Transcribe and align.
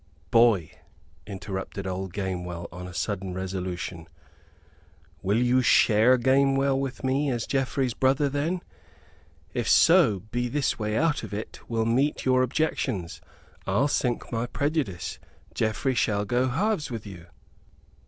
"Boy," 0.31 0.71
interrupted 1.27 1.85
old 1.85 2.11
Gamewell, 2.11 2.67
on 2.71 2.87
a 2.87 2.91
sudden 2.91 3.35
resolution, 3.35 4.07
"will 5.21 5.37
you 5.37 5.61
share 5.61 6.17
Gamewell 6.17 6.79
with 6.79 7.03
me 7.03 7.29
as 7.29 7.45
Geoffrey's 7.45 7.93
brother, 7.93 8.27
then? 8.27 8.63
If 9.53 9.69
so 9.69 10.21
be 10.31 10.47
this 10.49 10.79
way 10.79 10.97
out 10.97 11.21
of 11.21 11.35
it 11.35 11.59
will 11.69 11.85
meet 11.85 12.25
your 12.25 12.41
objections, 12.41 13.21
I'll 13.67 13.87
sink 13.87 14.31
my 14.31 14.47
prejudice. 14.47 15.19
Geoffrey 15.53 15.93
shall 15.93 16.25
go 16.25 16.47
halves 16.47 16.89
with 16.89 17.05
you." 17.05 17.27